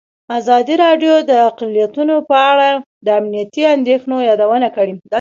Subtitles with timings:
[0.37, 2.69] ازادي راډیو د اقلیتونه په اړه
[3.05, 4.95] د امنیتي اندېښنو یادونه کړې.